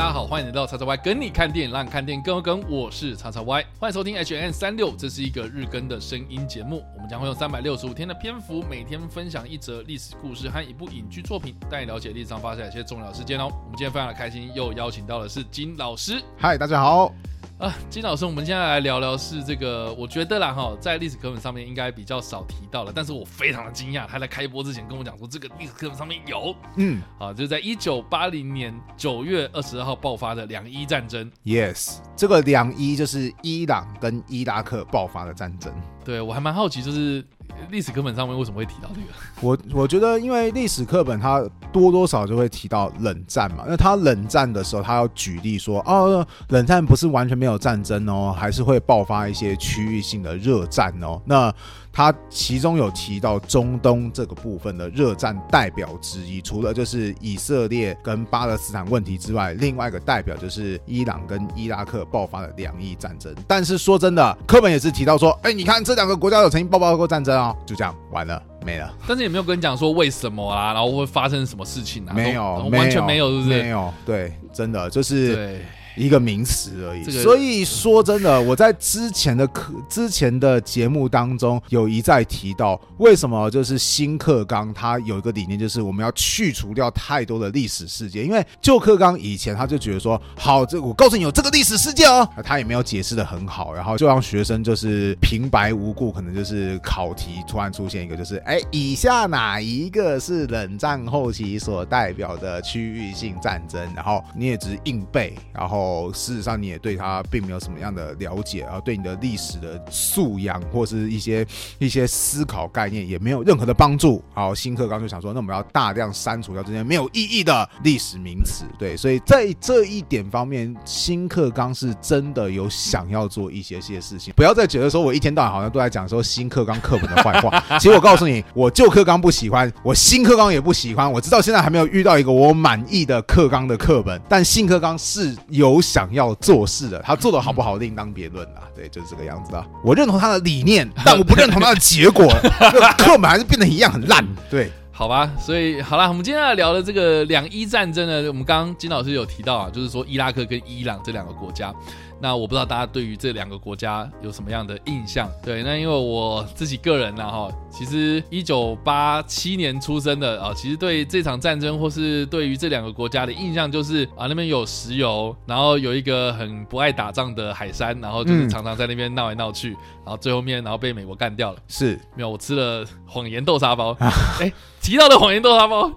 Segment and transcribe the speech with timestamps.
[0.00, 2.64] 大家好，欢迎来到叉叉 Y 跟你看电影，让你看电影更有梗。
[2.70, 6.82] 我是叉叉 Y，欢迎收听 H N 三六，这是一个日更的声音节目。
[6.94, 13.44] 我们将会用三百六十五天的篇幅，每天分享一则历史故事和一部影剧作品，带你了解历史上发生一些重要事件哦。
[13.44, 16.18] 我们今天非常的开心，又邀请到的是金老师。
[16.38, 17.12] 嗨，大家好。
[17.60, 31.30] 啊，金老师，我们现在来聊聊是这个，我觉得啦哈，在历史课本上面应该比较少提到了，但是我非常的惊讶，他在开播之前跟我讲说，这个历史课本上面有，嗯，啊，就是在一九八零年九月二十二号爆发的两伊战争。
[31.44, 35.70] Yes，这个两伊就是伊朗跟伊拉克爆发的战争。
[36.02, 37.22] 对，我还蛮好奇，就是。
[37.70, 39.06] 历史课本上面为什么会提到这个？
[39.40, 43.64] 我我觉得，因为历史课本它多多少就会提到冷战嘛。
[43.66, 51.20] 那它冷战的时候，它要举例说，哦，冷战不是完全没有战争哦，还是会爆发一些区域性的热战哦。
[51.24, 51.52] 那
[51.92, 63.34] 它其中有提到中东这个部分的热战代表之一，除了就是以色列跟巴勒斯坦问题之外，另外一个代表就是伊朗跟伊拉克爆发的两伊战争。
[63.46, 67.49] 但是说真的，课本也是提到说，哎，你看这两个国家有曾经爆发过战争啊。
[67.66, 68.92] 就这样完了，没了。
[69.06, 72.12] 但是也没有跟你讲说为什么啊，然后会发生什么事情啊？
[72.14, 73.62] 没有，完全没有，是不是？
[73.62, 75.60] 没有，对，真的就是。
[75.94, 76.04] 对。
[76.04, 103.80] 一个名词而已，所以说真的，我在之前的课、之前的节目当中有一再提到，为什么就是新课纲它有一个理念，就是我们要去除掉太多的历史事件，因为旧课纲以前他就觉得说，好，这我告诉你有这个历史事件哦，他也没有解释的很好，然后就让学生就是平白无故，可能就是考题突然出现一个，就是哎，以下哪一个是冷战后期所代表的区域性战争？
[103.94, 105.79] 然后你也只是硬背，然后。
[105.80, 111.46] 哦，事实上你也对他并没有什么样的了解啊，对你的历史的素养或是一些
[111.78, 114.22] 一些思考概念也没有任何的帮助。
[114.34, 118.64] 好，新课纲就想说，那我们要大量删除掉这些没有意义的历史名词。
[118.78, 124.34] 对，所以在这一点方面，新课纲是真的有想要做一些些事情。
[124.36, 127.62] 不要再觉得说我一天到晚好像都在讲说新课纲课本的坏话。
[127.80, 131.10] 其实我告诉你，我旧课纲不喜欢，我新课纲也不喜欢。
[131.10, 135.69] 我直到现在还没有遇到一个我满意的课纲的课本，但新课纲是有。
[135.74, 138.62] 有想要做事的，他做的好不好另当别论啦。
[138.74, 139.64] 对，就是这个样子啊。
[139.84, 142.26] 我认同他的理念，但我不认同他的结果。
[142.98, 144.26] 课本还是变得一样很烂。
[144.50, 145.30] 对，好吧。
[145.38, 151.72] 所以好啦，我们今天要聊的这个两伊战争呢，我们刚刚金老师有提到啊，就是说伊拉克跟伊朗这两个国家。
[152.20, 155.28] 那我不知道大家对于这两个国家有什么样的印象？
[155.42, 169.70] 对，那因为我自己个人呢，哈，其实一九八七年出生的啊，其实对这场战争或是对于这两个国家的印象就是啊，那边有石油，然后有一个很不爱打仗的海山，然后就是常常在那边闹来闹去，
[170.04, 171.58] 然后最后面然后被美国干掉了。
[171.68, 173.96] 是，没有，我吃了谎言豆沙包。
[174.40, 175.90] 哎，提到的谎言豆沙包，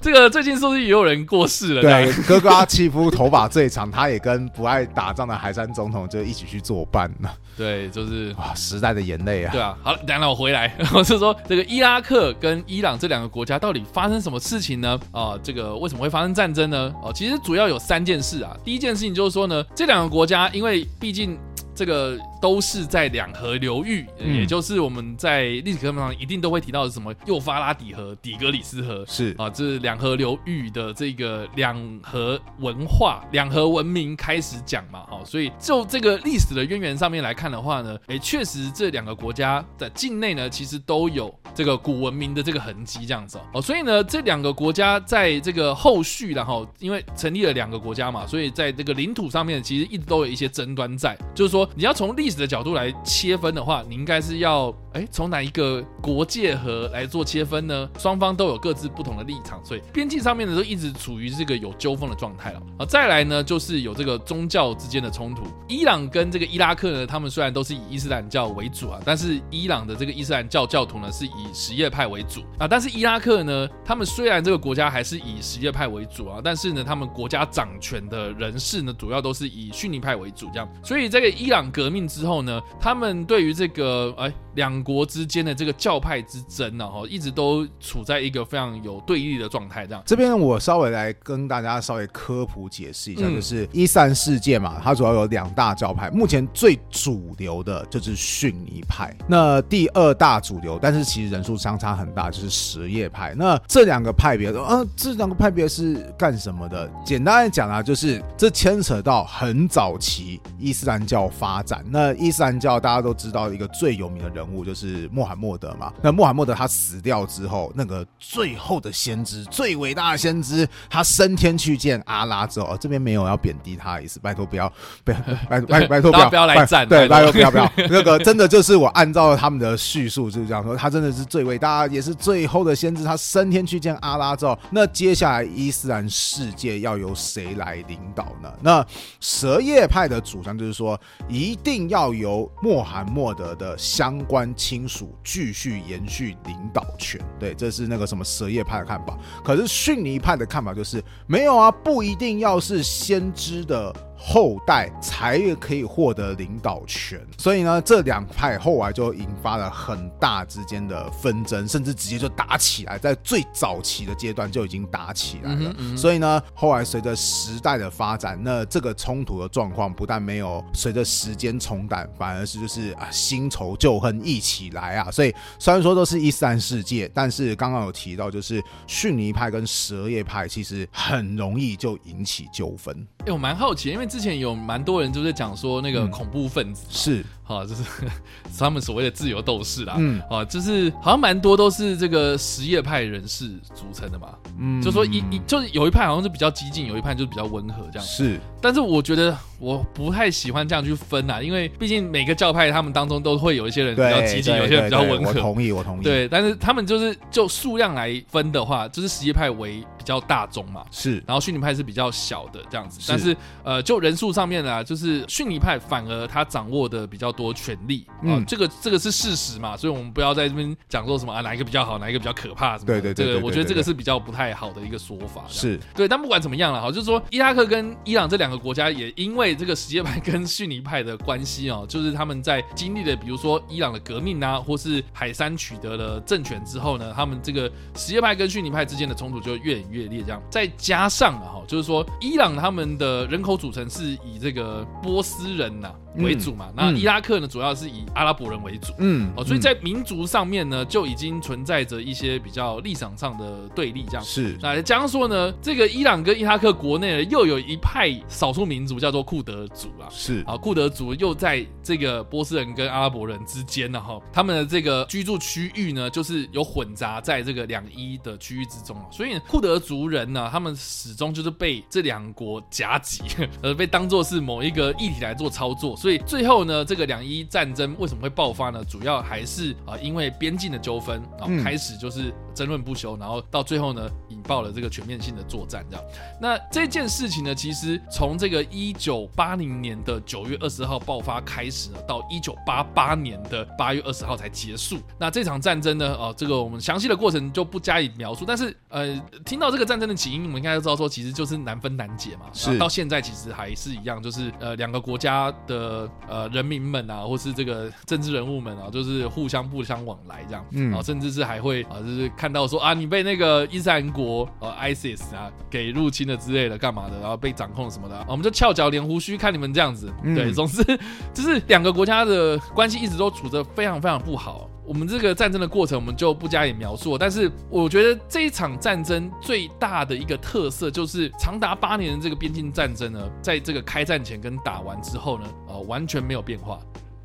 [0.00, 1.82] 这个最近是不是也有人过世了？
[1.82, 5.74] 对， 哥哥阿契夫头发最长，他也跟不爱打仗的海珊。
[5.74, 9.76] 总统就一起去作伴了，对，就是啊，时代的眼泪啊，对啊。
[9.82, 14.98] 好了，等下我回来， 我是说这个伊拉克跟伊朗这两个国家到底发生什么事情呢？
[15.12, 16.92] 啊，这个为什么会发生战争呢？
[17.02, 18.56] 哦，其实主要有三件事啊。
[18.64, 21.38] 第一件事情就是说呢，这两个国家因为毕竟。
[21.74, 29.34] 这个都是在两河流域，嗯、也就是我们在历史课本上一定都会提到的什么幼发拉底河、底格里斯河，是。
[29.38, 51.68] 啊，这是两河流域的这个两河文化、两河文明开始讲嘛，哈，所以就这个历史的渊源上面来看的话呢，诶，确实这两个国家在境内呢，其实都有这个古文明的这个痕迹，这样子哦，所以呢，这两个国家在这个后续，然后因为成立了两个国家嘛，所以在这个领土上面其实一直都有一些争端在，就是说。
[51.74, 57.88] 你要从历史的角度来切分的话，你应该是要哎从哪一个国界河来做切分呢？
[57.98, 62.60] 双方都有各自不同的立场，所以边境上面呢都一直处于这个有纠纷的状态了。
[62.80, 65.44] 啊，再来呢就是有这个宗教之间的冲突。
[65.68, 81.68] 伊朗跟这个伊拉克呢，他们虽然都是以伊斯兰教为主啊，但是伊朗的这个伊斯兰教教徒呢是以什叶派为主啊，但是伊拉克呢，他们虽然这个国家还是以什叶派为主啊，但是呢，他们国家掌权的人士呢，主要都是以逊尼派为主这样，所以这个伊朗。
[81.70, 89.86] 革命之后呢，他们对于这个哎两国之间的这个教派之争呢，哈，一直都处在一个非常有对立的状态。
[89.86, 103.34] 这样，这边我稍微来跟大家稍微科普解释一下，就是伊斯兰世界嘛，它主要有两大教派，目前最主流的就是逊尼派，那第二大主流，但是其实人数相差很大，就是什叶派。
[103.36, 106.88] 那这两个派别，啊，这两个派别是干什么的？
[107.04, 111.48] 简单来讲啊，就是这牵扯到很早期伊斯兰教发。
[111.48, 115.90] 发展，那伊斯兰教大家都知道一个最有名的人物，就就是穆罕默德嘛。
[116.02, 124.70] 那穆罕默德他死掉之后，那个最后的先知、最伟大的先知，他升天去见阿拉之后，哦、这边没有要贬低他的意思，拜托不要，
[125.04, 125.14] 拜
[125.48, 138.52] 拜 拜拜托不要不要来战，对，拜托不要不要，那个真的就是我按照他们的叙述就是这样说，他真的是最伟大，也是最后的先知，他升天去见阿拉之后，那接下来伊斯兰世界要由谁来领导呢？
[138.60, 138.86] 那
[139.18, 147.18] 什叶派的主张就是说，一定要由穆罕默德的相关亲属继续延续领导权。
[147.38, 149.16] 对，这是那个什么蛇叶派的看法。
[149.42, 153.94] 可是逊尼派的看法就是，没有啊，不一定要是先知的。
[154.20, 165.72] 后代才可以获得领导权，所以呢，这两派后来就引发了很大之间的纷争，甚至直接就打起来，在最早期的阶段就已经打起来了。
[165.78, 175.10] 嗯嗯、所以呢，后来随着时代的发展，那这个冲突的状况不但没有随着时间冲淡，反而是就是啊新仇旧恨一起来啊。
[175.12, 183.06] 所以虽然说都是伊斯兰世界，但是刚刚有提到，就是逊尼派跟什叶派其实很容易就引起纠纷。
[183.20, 187.26] 哎、欸，我蛮好奇，因为之前有蛮多人就在讲说那个恐怖分子、嗯、是。
[187.48, 187.82] 啊，就是
[188.58, 194.28] 他们所谓的自由斗士啦，嗯，啊，就是好像蛮多都是这个实业派人士组成的嘛，
[194.58, 213.34] 嗯，就说一一就是有一派好像是比较激进，有一派就是比较温和这样，是，但是我觉得我不太喜欢这样去分啊，因为毕竟每个教派他们当中都会有一些人比较激进，有些人比较温和，我同意，我同意，对，但是他们就是就数量来分的话，就是实业派为比较大众嘛，是，然后逊尼派是比较小的这样子，但是
[213.64, 223.00] 呃，就人数上面啊，就是逊尼派反而他掌握的比较多权力啊，嗯、这个这个是事实嘛，所以我们不要在这边讲说什么啊，哪一个比较好，哪一个比较可怕什么的。
[223.00, 225.44] 对对对，这个我觉得这个是比较不太好的一个说法。
[225.46, 240.22] 是对，但不管怎么样了，哈，就是说伊拉克跟伊朗这两个国家也因为这个什叶派跟逊尼派的关系哦，就是他们在经历了比如说伊朗的革命啊，或是海山取得了政权之后呢，他们这个什叶派跟逊尼派之间的冲突就越演越烈。
[240.22, 245.94] 这样再加上了，哈，就是说伊朗他们的人口组成是以这个波斯人呐、啊。
[246.22, 254.24] 为主嘛，那伊拉克呢，主要是以阿拉伯人为主，嗯，哦，所以在民族上面呢，就已经存在着一些比较立场上的对立，这样。
[254.24, 254.56] 是。
[254.60, 260.42] 那假如说呢，这个伊朗跟伊拉克国内呢，又有一派少数民族叫做库德族啊，是。
[260.46, 273.22] 啊，库德族又在这个波斯人跟阿拉伯人之间呢，哈，他们的这个居住区域呢，就是有混杂在这个两伊的区域之中啊，所以库德族人呢，他们始终就是被这两国夹击，
[273.62, 275.96] 而 被当做是某一个议题来做操作。
[275.96, 278.82] 所以最后呢，这个两伊战争为什么会爆发呢？
[278.84, 285.86] 主要还是啊，因为边境的纠纷，啊开始就是争论不休，然后到最后呢，引爆了这个全面性的作战。
[285.88, 286.04] 这样，
[286.40, 294.98] 那这件事情呢，其实从这个一九八零年的九月二十号爆发开始呢，到一九八八年的八月二十号才结束。
[295.20, 298.44] 那这场战争呢，哦，这个我们详细的过程就不加以描述。
[298.44, 302.46] 但是，呃，听到这个战争的起因，我们应该都知道说，其实就是难分难解嘛。
[302.52, 302.76] 是。
[302.76, 306.08] 到现在其实还是一样，就是呃，两个国家的。
[306.26, 320.82] 呃，人民们啊，或是这个政治人物们啊，就是互相不相往来这样，嗯，啊，甚至是还会啊，就是看到说啊，你被那个伊斯兰国呃 ISIS 啊给入侵了之类的，干嘛的，然后被掌控什么的，啊，我们就翘脚连胡须看你们这样子，嗯、对，总之
[321.32, 324.68] 就是两个国家的关系一直都处着非常非常不好。
[324.84, 327.18] 我们这个战争的过程，我们就不加以描述。
[327.18, 336.80] 但是，我觉得这一场战争最大的一个特色，就是长达八年的这个边境战争呢，在这个开战前跟打完之后呢，呃，完全没有变化。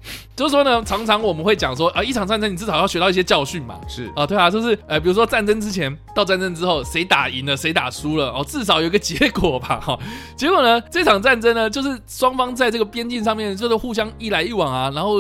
[0.36, 3.80] 就是说呢，常常我们会讲说，啊，一场战争你至少要学到一些教训嘛。
[3.88, 9.98] 是啊，对啊，就是呃，比如说战争之前到战争之后，谁打赢了，谁打输了，哦，至少有个结果吧， 哈。
[10.36, 15.20] 结果呢，这场战争呢，就是双方在这个边境上面就是互相一来一往啊，然后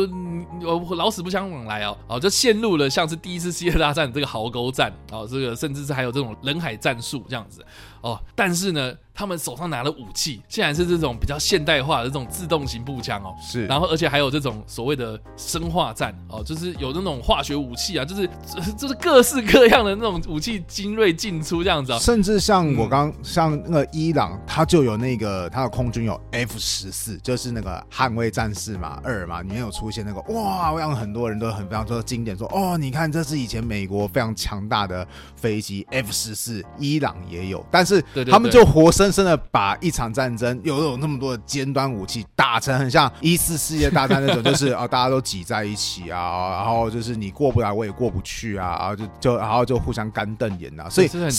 [0.96, 7.64] 老死不相往来啊，哦，就陷入了像是第一次世界大战这个壕沟战啊，这个甚至是还有这种人海战术这样子
[8.04, 8.22] 哦。
[8.36, 15.20] 但是呢，他们手上拿的武器，竟然是这种比较现代化的这种自动型步枪哦，是，然后而且还有这种所谓的。
[15.36, 18.30] 生化战哦，就是有那种化学武器啊，就是
[18.78, 35.06] 就是各式各样的那种武器精锐进出这样子啊，甚至像我刚、嗯、像那个伊朗，他就有那个他的空军有 F 十四，就是那个捍卫战士嘛二嘛，里面有出现那个哇，让很多人都很非常说经典，说哦，你看这是以前美国非常强大的
[35.36, 44.88] 飞机 F 十四，伊朗也有，但是他们就活生生的把一场战争有有那么多的尖端武器打成很像一次世界大战那种，就是啊。
[44.94, 51.32] 大家都挤在一起啊，然后就是你过不来，我也过不去啊，然后就就然后就互相干瞪眼啊，所以甚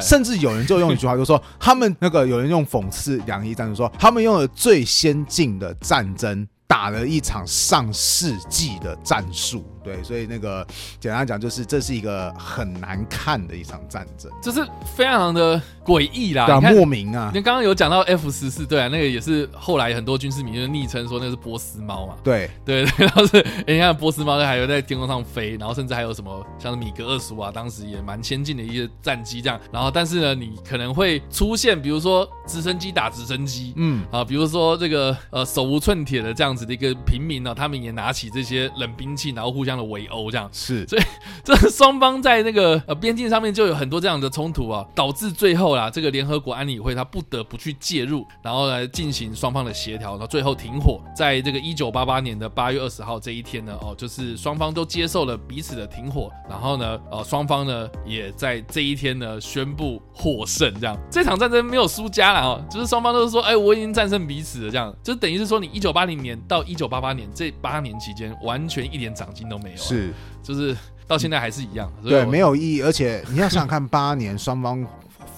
[0.00, 9.62] 甚至有人就用一句话就说，他们那个有人用讽刺两伊战争说，他们用了最先进的战争打了一场上世纪的战术。
[9.82, 10.66] 对，所以那个
[11.00, 17.30] 简单讲就是这是一个很难看的一场战争，这是非常的诡异啦，莫名啊！
[17.34, 41.02] 你刚刚有讲到 F 十四，对啊，那个也是后来很多军事迷就昵称说那个是波斯猫嘛，对对对， 然后是你看波斯猫还有在天空上飞，然后甚至还有什么像是米格二十五啊，当时也蛮先进的一些战机这样，然后但是呢，你可能会出现比如说直升机打直升机，嗯啊，比如说这个呃手无寸铁的这样子的一个平民呢，他们也拿起这些冷兵器，然后互相的围殴这样，是，所以
[41.44, 60.96] 这双方在那个呃边境上面就有很多这样的冲突啊，导致最后啦，这个联合国安理会他不得不去介入，然后来进行双方的协调，然后最后停火，在这个一九八八年的八月二十号这一天呢，哦，就是双方都接受了彼此的停火，然后呢，呃，双方呢也在这一天呢宣布获胜，这样。
[61.10, 64.94] 这场战争没有输家了哦，就是双方都是说，哎，我已经战胜彼此了，这样。
[65.02, 70.76] 就等于是说你一九八零年到一九八八年这八年期间完全一点长进都没有，是，就是
[71.06, 74.86] 到现在还是一样，对，没有意义，而且你要想想看，八年双方。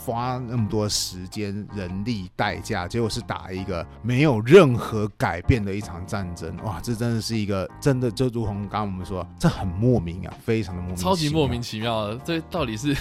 [0.07, 6.54] 花那么多时间、人力、代价，结果是打一个没有任何改变的一场战争。
[6.62, 12.19] 哇，这真的是一个真的，就如同刚刚我们说，这很莫名啊，非常的莫名，超级莫名其妙的。
[12.19, 12.95] 这到底是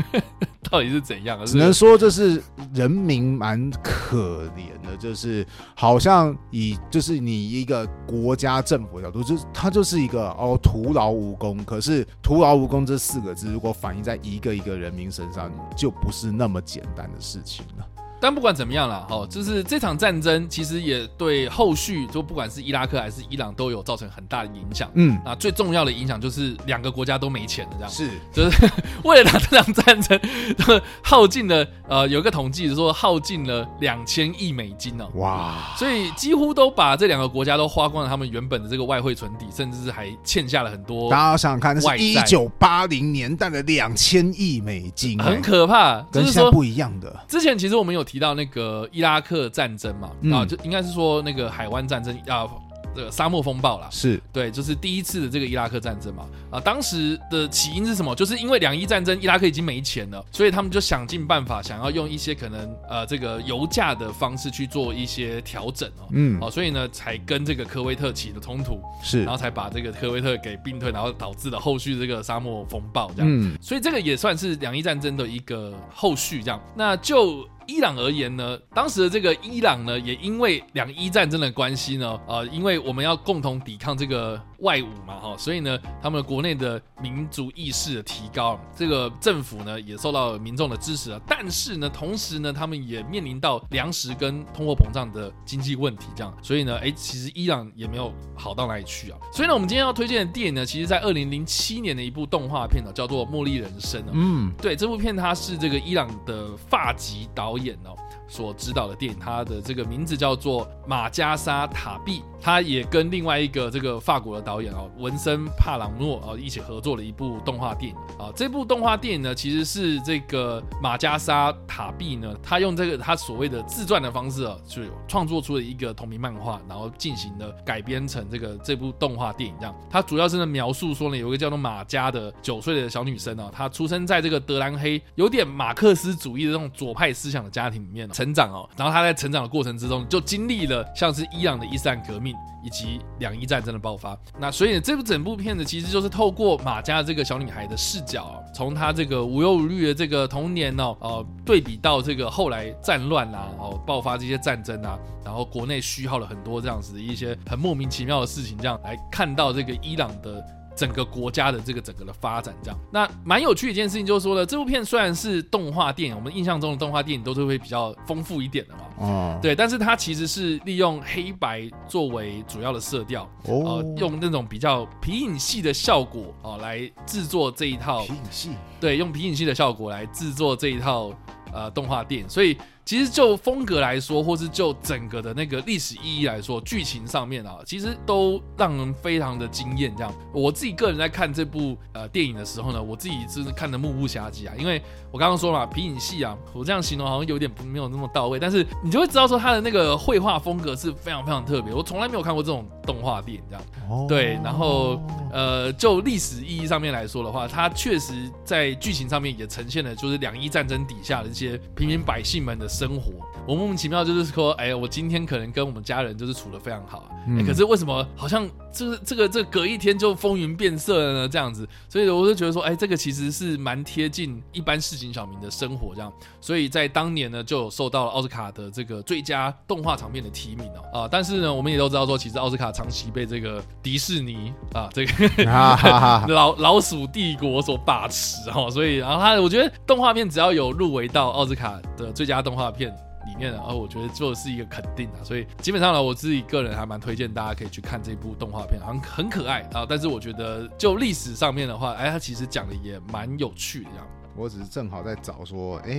[0.70, 1.44] 到底是怎样？
[1.44, 2.42] 只能说这是
[2.72, 3.70] 人民蛮
[4.12, 11.62] 可怜的，就是好像以就是你一个国家政府的角度，就是他就是一个哦徒劳无功。
[11.64, 16.12] 可是徒劳无功这四个字，如果反映在一个一个人民身上，就不。
[16.12, 18.01] 是那么简单的事情了。
[18.22, 24.88] 但不管怎么样了，哈，就是这场战争其实也对后续就不管是伊拉克还是伊朗都有造成很大的影响。
[24.94, 28.70] 嗯，啊最重要的影响就是两个国家都没钱了，这样是，就是
[29.02, 30.20] 为了打这场战争，
[31.02, 35.04] 耗尽了呃，有一个统计是说耗尽了两千亿美金呢。
[35.14, 41.10] 哇，所以几乎都把这两个国家都花光了他们原本的这个外汇存底，甚至是还欠下了很多。
[41.10, 47.24] 大家想想看，那是一九八零年代的两千亿美金，很可怕，跟现在不一样的。
[47.28, 48.86] 之前其实我们有提到那个。
[48.92, 52.46] 伊拉克战争嘛，啊，就应该是说那个海湾战争啊。
[52.94, 56.28] 这个沙漠风暴啦，是对，就是第一次的这个伊拉克战争嘛。
[56.50, 58.14] 啊，当时的起因是什么？
[58.14, 66.04] 就是因为两伊战争，伊拉克已经没钱了，所以他们就想尽办法，想要用一些可能呃这个油价的方式去做一些调整哦。
[66.10, 73.26] 嗯，哦，所以呢，才跟这个科威特起的冲突，是，然后才把这个科威特给并退，然后导致了后续这个沙漠风暴这样。
[73.26, 76.60] 嗯，所以这个也算是两伊战争的一个后续这样。
[76.76, 77.48] 那就。
[77.72, 91.20] 伊朗而言呢，当时的这个伊朗呢，也因为两伊战争的关系呢，呃，因为我们要共同抵抗这个外侮嘛，哈，所以呢，他们国内的民族意识的提高，这个政府呢也受到民众的支持啊。
[91.26, 99.16] 但是呢，同时呢，他们也面临到粮食跟通货膨胀的经济问题，这样，所以呢，哎，其实伊朗也没有好到哪里去啊。
[99.32, 103.98] 所以呢，我们今天要推荐的电影呢，其实在二零零七年的一部动画片呢，叫做《茉莉人生》。
[104.12, 108.01] 嗯，对，这部片它是这个伊朗的发籍导演哦。
[108.32, 118.32] 所指导的电影，它的这个名字叫做马加沙塔碧，他也跟另外一个这个法国的导演哦文森帕朗诺哦一起合作了一部动画电影啊。
[118.34, 129.54] 这部动画电影呢，其实是这个马加沙塔碧呢，他用这个他所谓的自传的方式啊，就创作出了一个同名漫画，然后进行了改编成这个这部动画电影。
[129.60, 138.08] 这样，他主要是呢描述说呢，有一个叫做马加的九岁的小女生啊，她出生在这个德兰黑有点马克思主义的这种左派思想的家庭里面。
[138.08, 144.16] 啊成长哦，然后他在成长的过程之中，就经历了像是伊朗的伊斯兰革命以及两伊战争的爆发。
[144.38, 160.44] 那所以，这部整部片子其实就是透过马家这个小女孩的视角，从她这个无忧无虑的这个童年哦，呃，对比到这个后来战乱啊，哦，爆发这些战争啊，然后国内虚耗了很多这样子的一些很莫名其妙的事情，这样来看到这个伊朗的。
[160.74, 178.50] 整个国家的这个整个的发展，这样，那蛮有趣的一件事情就是说呢，这部片虽然是动画电影，我们印象中的动画电影都是会比较丰富一点的嘛，哦，对，但是它其实是利用黑白作为主要的色调，哦，呃，用那种比较皮影戏的效果哦来制作这一套皮影戏，
[178.80, 181.12] 对，用皮影戏的效果来制作这一套
[181.52, 182.56] 呃动画电影，所以。
[182.84, 189.94] 其实就风格来说，或是就整个的那个历史意义来说，剧情上面啊，其实都让人非常的惊艳。
[189.96, 194.54] 这样，我自己个人在看这部呃电影的时候呢，我自己是看的目不暇接啊。
[194.58, 201.72] 因为我刚刚说了嘛，皮影戏啊，我这样形容好像有点没有那么到位，但是你就会知道说它的那个绘画风格是非常非常特别。
[201.72, 203.64] 我从来没有看过这种动画电影这样。
[203.88, 204.06] 哦。
[204.08, 205.00] 对，然后
[205.32, 212.71] 呃，就历史意义上面来说的话，它确实在剧情上面也呈现了，就是两伊战争底下的一些平民百姓们的。
[212.72, 213.12] 生活，
[213.46, 217.06] 我莫名其妙就是说，哎，我今天可能跟我们家人就是处的非常好，
[217.38, 221.28] 哎，可是为什么好像这个这个这个隔一天就风云变色了呢？
[221.28, 226.12] 这样子，所以我就觉得说，哎，这个其实是蛮贴近一般市井小民的生活这样。
[226.40, 235.44] 所以在当年呢，就有受到了奥斯卡的这个最佳动画长片的提名哦啊，但是呢，我们也都知道说，其实奥斯卡长期被这个迪士尼啊 这个
[236.28, 242.94] 老老鼠帝国所把持哦，所以然后他我觉得动画片只要有入围到奥斯卡的最佳动画片。
[243.26, 249.86] 里面，然后我觉得做的是一个肯定啊，所以基本上呢，我自己个人还蛮推荐大家可以去看这部动画片，很很可爱啊。
[249.88, 254.06] 但是我觉得就历史上面的话，哎，它其实讲的也蛮有趣的这样。
[254.34, 255.92] 我只是正好在找说，哎，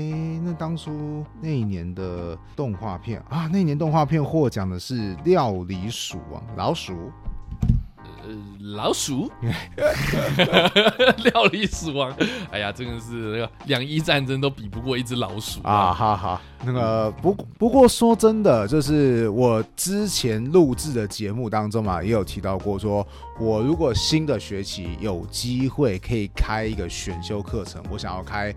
[0.43, 7.11] 那当初那一年的动画片啊，那一年动画片获奖的是《料理鼠王》老鼠。
[8.23, 8.29] 呃，
[8.75, 9.29] 老鼠，
[11.23, 12.15] 料理死亡，
[12.51, 15.93] 哎呀，真的是那个两伊战争都比不过一只老鼠啊！
[15.93, 23.05] 哈哈，那个不不过说真的，就是我之前录制的节目当中嘛，也有提到过说，
[23.37, 28.53] 说我如果新的学期有机会可以开一个选修课程，我想要开。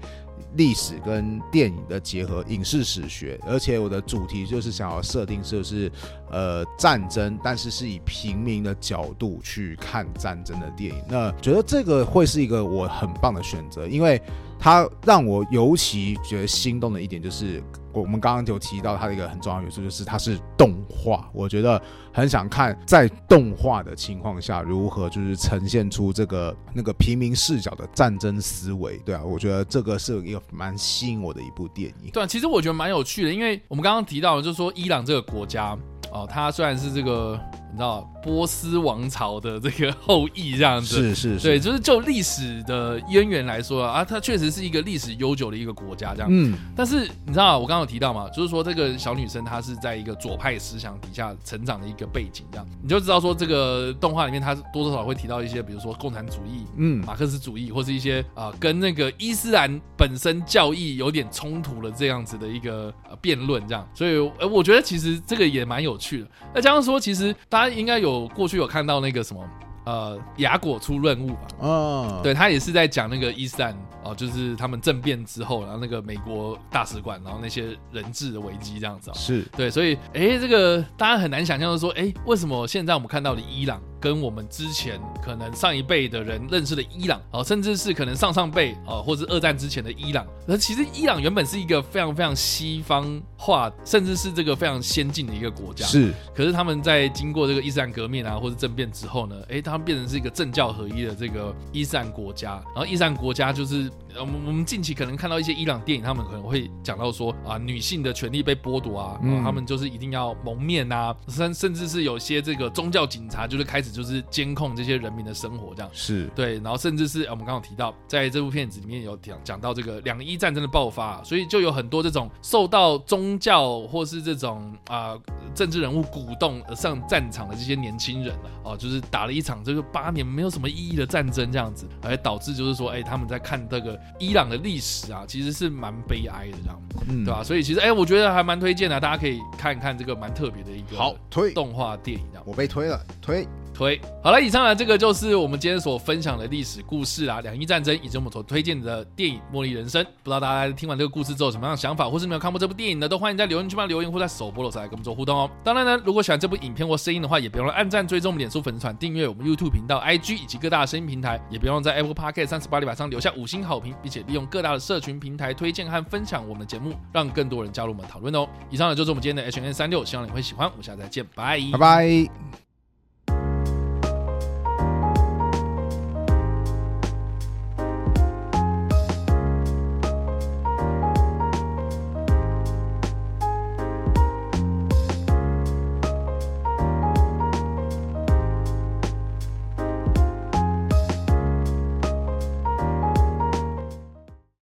[0.56, 5.90] 历史跟电影的结合，影视史学，而且我的主题就是想要设定就是，
[6.30, 11.02] 呃，战争，但是是以平民的角度去看战争的电影。
[11.08, 14.20] 那觉得这个会是一个我很棒的选择，因为
[14.66, 17.62] 它让我尤其觉得心动的一点就是。
[17.92, 21.30] 我们刚刚就提到它的一个很重要元素，就是它是动画。
[21.32, 21.80] 我觉得
[22.12, 28.98] 很想看在动画的情况下，如何就是呈现出这个那个平民视角的战争思维。
[28.98, 32.10] 对啊，我觉得这个是一个蛮吸引我的一部电影。
[32.10, 35.74] 对啊，其实我觉得蛮有趣的，因为我们刚刚提到，就是说伊朗这个国家
[36.12, 37.40] 哦，它虽然是这个。
[37.76, 46.28] 你知道波斯王朝的这个后裔这样子，是是是，对，就是就历史的渊源来说啊，它确实是一个历史悠久的一个国家这样。
[46.30, 63.86] 嗯，但是你知道我刚刚有提到嘛，就是说这个小女生她是在一个左派思想底下成长的一个背景这样，你就知道说这个动画里面它多多少少会提到一些，比如说共产主义、嗯，马克思主义，或是一些啊、呃、跟那个伊斯兰本身教义有点冲突的这样子的一个呃辩论这样。
[63.94, 66.26] 所以呃，我觉得其实这个也蛮有趣的。
[66.54, 67.65] 那加上说，其实大家。
[67.68, 69.42] 应该有过去有看到那个什么
[69.86, 71.48] 呃雅果出任务吧？
[71.60, 79.10] 哦，对，他也是在讲那个伊斯兰哦，就是他们政变之后，然后那个美国大使馆，然后那些人质的危机这样子。
[79.14, 83.80] 是对，所以哎、欸，这个大家很难想象的说，哎、欸，为什么现在我们看到的伊朗？
[83.98, 95.84] 跟我们之前可能上一辈的人认识的伊朗，哦，甚至是可能上上辈，哦，或者是二战之前的伊朗，那其实伊朗原本是一个非常非常西方化，甚至是这个非常先进的一个国家。
[95.86, 102.62] 是，可是他们在经过这个伊斯兰革命啊，或者政变之后呢，哎，他变成是一个政教合一的这个伊斯兰国家。
[102.74, 113.86] 然后伊斯兰国家就是，我们我们近期可能看到一些伊朗电影，他们可能会讲到说啊，女性的权利被剥夺啊，然后他们就是一定要蒙面啊，甚甚至是有些这个宗教警察就是开始。
[113.96, 125.22] 就是监控这些人民的生活，这样是对，然后甚至是我们刚刚提到，在这部片子里面有讲讲到这个两伊战争的爆发，所以就有很多这种受到宗教或是这种啊、呃、
[125.54, 137.42] 政治人物鼓动而上战场的这些年轻人哦，就是打了一场这个八年没有什么意义的战争这样子，而导致就是说，哎，他们在看这个伊朗的历史啊，其实是蛮悲哀的这样，嗯，对吧？
[137.44, 143.46] 所以其实哎，我觉得还蛮推荐的，大家可以看一看这个蛮特别的一个好推动画电影，这样我被推了推。
[143.76, 150.02] 推好了，以上呢，这个就是我们今天所分享的历史故事啊，两伊战争以及我们所推荐的电影《茉莉人生》。
[150.22, 155.50] 不知道大家听完这个故事之后什么样的想法，或是没有看过这部电影的，都欢迎在留言区帮留言，或在首播的时候来跟我们做互动哦。
[155.62, 168.48] 当然呢，如果喜欢这部影片或声音的话，也别忘了按赞、追踪我们脸书粉丝团、订阅我们 YouTube 频道、IG 以及各大的声音平台，也别忘在 Apple Podcast 三十八里板上留下五星好评，并且利用各大的社群平台推荐和分享我们的节目，让更多人加入我们讨论哦。
[168.70, 170.66] 以上呢就是我们今天的 HN，36, 希望你会喜欢。
[170.70, 171.60] 我们下次再见，拜。
[171.72, 172.65] 拜拜。